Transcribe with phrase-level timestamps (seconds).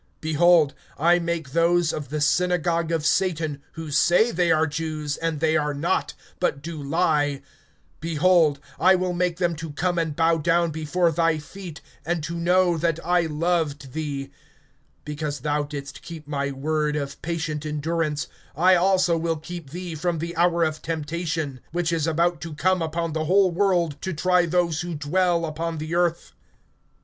[0.23, 5.39] (9)Behold, I make those of the synagogue of Satan, who say they are Jews, and
[5.39, 7.43] they are not, but do lie,
[7.99, 12.33] behold, I will make them to come and bow down before thy feet, and to
[12.33, 14.31] know that I loved thee.
[15.05, 18.25] (10)Because thou didst keep my word of patient endurance,
[18.55, 22.81] I also will keep thee from the hour of temptation, which is about to come
[22.81, 26.31] upon the whole world, to try those who dwell upon the earth.